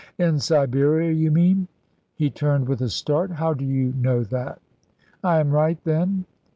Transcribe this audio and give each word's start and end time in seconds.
"In 0.17 0.39
Siberia, 0.39 1.11
you 1.11 1.29
mean." 1.29 1.67
He 2.15 2.31
turned 2.31 2.67
with 2.67 2.81
a 2.81 2.89
start. 2.89 3.29
"How 3.33 3.53
do 3.53 3.63
you 3.63 3.93
know 3.95 4.23
that?" 4.23 4.59
"I 5.23 5.39
am 5.39 5.51
right, 5.51 5.77
then?" 5.83 6.25